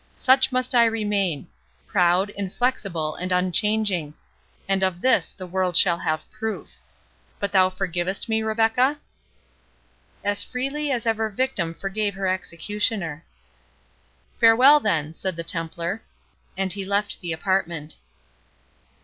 Such 0.15 0.51
must 0.51 0.73
I 0.73 0.85
remain—proud, 0.85 2.31
inflexible, 2.31 3.13
and 3.17 3.31
unchanging; 3.31 4.15
and 4.67 4.81
of 4.81 4.99
this 4.99 5.31
the 5.31 5.45
world 5.45 5.77
shall 5.77 5.99
have 5.99 6.25
proof.—But 6.31 7.51
thou 7.51 7.69
forgivest 7.69 8.27
me, 8.27 8.41
Rebecca?" 8.41 8.97
"As 10.23 10.41
freely 10.41 10.89
as 10.89 11.05
ever 11.05 11.29
victim 11.29 11.75
forgave 11.75 12.15
her 12.15 12.27
executioner." 12.27 13.23
"Farewell, 14.39 14.79
then," 14.79 15.13
said 15.13 15.35
the 15.35 15.43
Templar, 15.43 16.01
and 16.57 16.75
left 16.75 17.21
the 17.21 17.31
apartment. 17.31 17.97